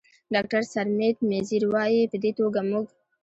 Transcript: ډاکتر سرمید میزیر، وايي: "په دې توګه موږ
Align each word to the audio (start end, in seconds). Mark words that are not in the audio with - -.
ډاکتر 0.33 0.61
سرمید 0.73 1.17
میزیر، 1.29 1.63
وايي: 1.73 2.01
"په 2.11 2.17
دې 2.23 2.31
توګه 2.39 2.59
موږ 2.69 2.85